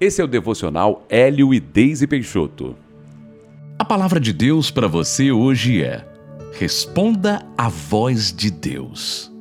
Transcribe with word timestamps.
Esse 0.00 0.20
é 0.20 0.24
o 0.24 0.28
devocional 0.28 1.06
Hélio 1.08 1.54
e 1.54 1.60
Deise 1.60 2.06
Peixoto. 2.08 2.74
A 3.78 3.84
palavra 3.84 4.18
de 4.18 4.32
Deus 4.32 4.68
para 4.68 4.88
você 4.88 5.30
hoje 5.30 5.84
é: 5.84 6.04
Responda 6.58 7.46
à 7.56 7.68
voz 7.68 8.32
de 8.32 8.50
Deus. 8.50 9.32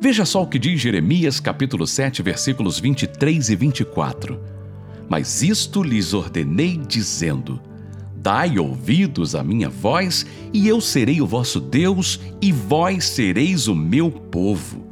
Veja 0.00 0.24
só 0.24 0.42
o 0.42 0.48
que 0.48 0.58
diz 0.58 0.80
Jeremias 0.80 1.38
capítulo 1.38 1.86
7, 1.86 2.22
versículos 2.22 2.80
23 2.80 3.50
e 3.50 3.56
24. 3.56 4.40
Mas 5.08 5.42
isto 5.42 5.80
lhes 5.84 6.12
ordenei 6.12 6.76
dizendo: 6.76 7.60
Dai 8.16 8.58
ouvidos 8.58 9.36
à 9.36 9.44
minha 9.44 9.68
voz, 9.68 10.26
e 10.52 10.66
eu 10.66 10.80
serei 10.80 11.22
o 11.22 11.26
vosso 11.26 11.60
Deus, 11.60 12.18
e 12.40 12.50
vós 12.50 13.04
sereis 13.04 13.68
o 13.68 13.76
meu 13.76 14.10
povo. 14.10 14.91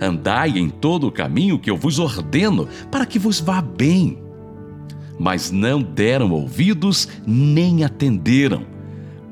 Andai 0.00 0.58
em 0.58 0.68
todo 0.68 1.06
o 1.06 1.12
caminho 1.12 1.58
que 1.58 1.70
eu 1.70 1.76
vos 1.76 1.98
ordeno, 1.98 2.68
para 2.90 3.06
que 3.06 3.18
vos 3.18 3.40
vá 3.40 3.60
bem. 3.60 4.18
Mas 5.18 5.50
não 5.50 5.82
deram 5.82 6.30
ouvidos, 6.30 7.08
nem 7.26 7.84
atenderam. 7.84 8.64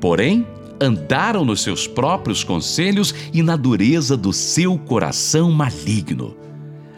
Porém, 0.01 0.45
andaram 0.81 1.45
nos 1.45 1.61
seus 1.61 1.87
próprios 1.87 2.43
conselhos 2.43 3.13
e 3.33 3.41
na 3.41 3.55
dureza 3.55 4.17
do 4.17 4.33
seu 4.33 4.77
coração 4.77 5.51
maligno. 5.51 6.35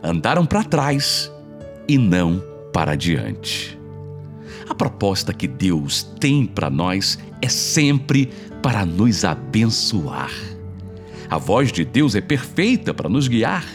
Andaram 0.02 0.46
para 0.46 0.64
trás 0.64 1.32
e 1.88 1.98
não 1.98 2.42
para 2.72 2.96
diante. 2.96 3.78
A 4.70 4.76
proposta 4.76 5.34
que 5.34 5.48
Deus 5.48 6.04
tem 6.20 6.46
para 6.46 6.70
nós 6.70 7.18
é 7.42 7.48
sempre 7.48 8.30
para 8.62 8.86
nos 8.86 9.24
abençoar. 9.24 10.32
A 11.30 11.38
voz 11.38 11.72
de 11.72 11.84
Deus 11.84 12.16
é 12.16 12.22
perfeita 12.22 12.94
para 12.94 13.10
nos 13.10 13.28
guiar. 13.28 13.66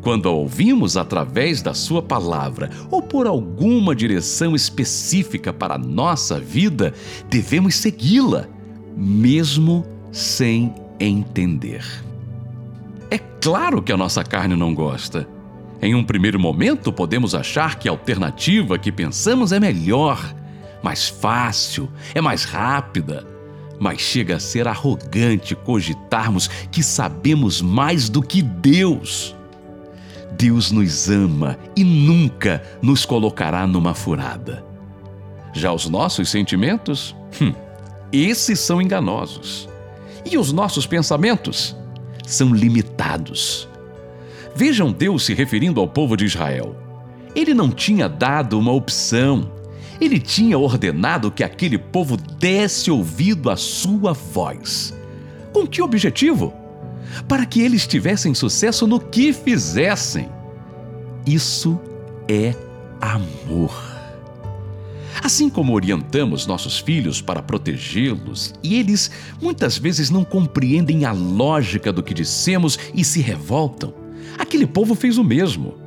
Quando 0.00 0.28
a 0.28 0.32
ouvimos 0.32 0.96
através 0.96 1.62
da 1.62 1.74
Sua 1.74 2.02
palavra 2.02 2.70
ou 2.90 3.00
por 3.00 3.26
alguma 3.26 3.94
direção 3.94 4.56
específica 4.56 5.52
para 5.52 5.74
a 5.74 5.78
nossa 5.78 6.40
vida, 6.40 6.92
devemos 7.28 7.76
segui-la, 7.76 8.46
mesmo 8.96 9.86
sem 10.10 10.74
entender. 10.98 11.84
É 13.10 13.18
claro 13.18 13.82
que 13.82 13.92
a 13.92 13.96
nossa 13.96 14.24
carne 14.24 14.56
não 14.56 14.74
gosta. 14.74 15.28
Em 15.80 15.94
um 15.94 16.02
primeiro 16.02 16.38
momento, 16.38 16.92
podemos 16.92 17.34
achar 17.34 17.78
que 17.78 17.88
a 17.88 17.92
alternativa 17.92 18.78
que 18.78 18.90
pensamos 18.90 19.52
é 19.52 19.60
melhor, 19.60 20.34
mais 20.82 21.08
fácil, 21.08 21.88
é 22.14 22.20
mais 22.20 22.44
rápida 22.44 23.31
mas 23.82 24.00
chega 24.00 24.36
a 24.36 24.38
ser 24.38 24.68
arrogante 24.68 25.56
cogitarmos 25.56 26.46
que 26.70 26.84
sabemos 26.84 27.60
mais 27.60 28.08
do 28.08 28.22
que 28.22 28.40
Deus. 28.40 29.34
Deus 30.38 30.70
nos 30.70 31.10
ama 31.10 31.58
e 31.74 31.82
nunca 31.82 32.62
nos 32.80 33.04
colocará 33.04 33.66
numa 33.66 33.92
furada. 33.92 34.64
Já 35.52 35.72
os 35.72 35.88
nossos 35.88 36.30
sentimentos, 36.30 37.12
hum, 37.40 37.52
esses 38.12 38.60
são 38.60 38.80
enganosos. 38.80 39.68
E 40.24 40.38
os 40.38 40.52
nossos 40.52 40.86
pensamentos 40.86 41.74
são 42.24 42.54
limitados. 42.54 43.68
Vejam 44.54 44.92
Deus 44.92 45.24
se 45.24 45.34
referindo 45.34 45.80
ao 45.80 45.88
povo 45.88 46.16
de 46.16 46.24
Israel. 46.24 46.76
Ele 47.34 47.52
não 47.52 47.68
tinha 47.68 48.08
dado 48.08 48.56
uma 48.56 48.70
opção 48.70 49.50
ele 50.02 50.18
tinha 50.18 50.58
ordenado 50.58 51.30
que 51.30 51.44
aquele 51.44 51.78
povo 51.78 52.16
desse 52.16 52.90
ouvido 52.90 53.48
à 53.48 53.56
sua 53.56 54.12
voz. 54.12 54.92
Com 55.52 55.66
que 55.66 55.80
objetivo? 55.80 56.52
Para 57.28 57.46
que 57.46 57.60
eles 57.60 57.86
tivessem 57.86 58.34
sucesso 58.34 58.86
no 58.86 58.98
que 58.98 59.32
fizessem. 59.32 60.28
Isso 61.24 61.78
é 62.28 62.54
amor. 63.00 63.72
Assim 65.22 65.48
como 65.48 65.72
orientamos 65.72 66.46
nossos 66.46 66.80
filhos 66.80 67.20
para 67.20 67.40
protegê-los 67.40 68.54
e 68.60 68.74
eles 68.74 69.08
muitas 69.40 69.78
vezes 69.78 70.10
não 70.10 70.24
compreendem 70.24 71.04
a 71.04 71.12
lógica 71.12 71.92
do 71.92 72.02
que 72.02 72.12
dissemos 72.12 72.76
e 72.92 73.04
se 73.04 73.20
revoltam, 73.20 73.94
aquele 74.36 74.66
povo 74.66 74.96
fez 74.96 75.16
o 75.18 75.22
mesmo. 75.22 75.81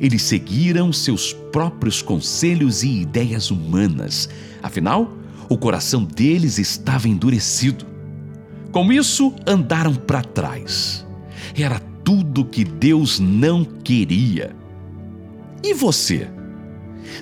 Eles 0.00 0.22
seguiram 0.22 0.92
seus 0.92 1.32
próprios 1.32 2.00
conselhos 2.00 2.82
e 2.82 3.00
ideias 3.00 3.50
humanas. 3.50 4.28
Afinal, 4.62 5.12
o 5.48 5.58
coração 5.58 6.04
deles 6.04 6.58
estava 6.58 7.08
endurecido. 7.08 7.84
Com 8.70 8.92
isso, 8.92 9.34
andaram 9.46 9.94
para 9.94 10.22
trás. 10.22 11.06
Era 11.56 11.80
tudo 12.04 12.44
que 12.44 12.64
Deus 12.64 13.18
não 13.18 13.64
queria. 13.64 14.54
E 15.62 15.74
você? 15.74 16.28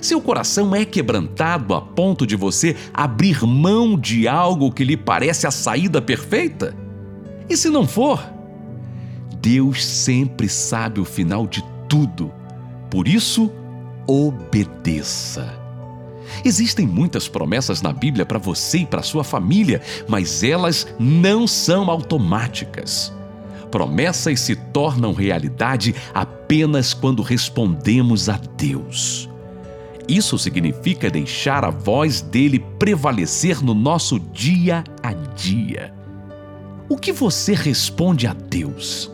Seu 0.01 0.21
coração 0.21 0.75
é 0.75 0.85
quebrantado 0.85 1.73
a 1.73 1.81
ponto 1.81 2.27
de 2.27 2.35
você 2.35 2.75
abrir 2.93 3.43
mão 3.43 3.97
de 3.97 4.27
algo 4.27 4.71
que 4.71 4.83
lhe 4.83 4.97
parece 4.97 5.47
a 5.47 5.51
saída 5.51 6.01
perfeita? 6.01 6.75
E 7.49 7.55
se 7.55 7.69
não 7.69 7.87
for? 7.87 8.21
Deus 9.41 9.83
sempre 9.83 10.49
sabe 10.49 10.99
o 10.99 11.05
final 11.05 11.47
de 11.47 11.63
tudo 11.87 12.31
por 12.89 13.07
isso, 13.07 13.51
obedeça. 14.07 15.53
Existem 16.43 16.85
muitas 16.85 17.27
promessas 17.27 17.81
na 17.81 17.91
Bíblia 17.91 18.25
para 18.25 18.39
você 18.39 18.79
e 18.79 18.85
para 18.85 19.01
sua 19.01 19.23
família, 19.23 19.81
mas 20.07 20.43
elas 20.43 20.87
não 20.99 21.47
são 21.47 21.89
automáticas. 21.89 23.13
Promessas 23.71 24.39
se 24.39 24.55
tornam 24.55 25.13
realidade 25.13 25.93
apenas 26.13 26.93
quando 26.93 27.21
respondemos 27.21 28.29
a 28.29 28.39
Deus. 28.57 29.29
Isso 30.07 30.37
significa 30.37 31.09
deixar 31.09 31.65
a 31.65 31.69
voz 31.69 32.21
dele 32.21 32.63
prevalecer 32.79 33.61
no 33.61 33.73
nosso 33.73 34.19
dia 34.19 34.83
a 35.03 35.11
dia. 35.11 35.93
O 36.87 36.97
que 36.97 37.11
você 37.11 37.53
responde 37.53 38.25
a 38.25 38.33
Deus? 38.33 39.11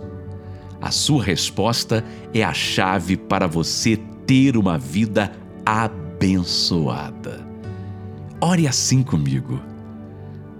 A 0.84 0.92
sua 0.92 1.24
resposta 1.24 2.04
é 2.34 2.44
a 2.44 2.54
chave 2.54 3.16
para 3.16 3.48
você 3.48 3.96
ter 4.28 4.58
uma 4.58 4.78
vida 4.78 5.32
abençoada. 5.66 7.40
Ore 8.42 8.68
assim 8.68 9.02
comigo. 9.02 9.62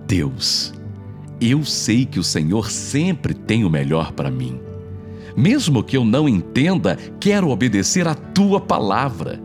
Deus, 0.08 0.74
eu 1.42 1.66
sei 1.66 2.06
que 2.06 2.22
o 2.22 2.24
Senhor 2.24 2.72
sempre 2.72 3.34
tem 3.34 3.66
o 3.66 3.70
melhor 3.70 4.14
para 4.14 4.32
mim. 4.32 4.62
Mesmo 5.36 5.84
que 5.84 5.98
eu 5.98 6.06
não 6.06 6.30
entenda, 6.30 6.98
quero 7.20 7.50
obedecer 7.50 8.08
a 8.08 8.16
tua 8.16 8.62
palavra. 8.62 9.42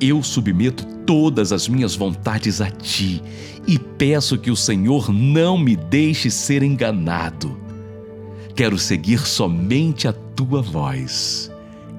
Eu 0.00 0.22
submeto 0.22 0.86
todas 1.04 1.52
as 1.52 1.68
minhas 1.68 1.94
vontades 1.94 2.62
a 2.62 2.70
ti 2.70 3.22
e 3.68 3.78
peço 3.78 4.38
que 4.38 4.50
o 4.50 4.56
Senhor 4.56 5.12
não 5.12 5.58
me 5.58 5.76
deixe 5.76 6.30
ser 6.30 6.62
enganado 6.62 7.60
Quero 8.54 8.78
seguir 8.78 9.20
somente 9.20 10.06
a 10.06 10.12
tua 10.12 10.60
voz. 10.60 11.50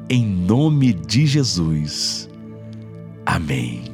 Em 0.09 0.25
nome 0.25 0.94
de 0.94 1.25
Jesus. 1.25 2.30
Amém. 3.25 3.92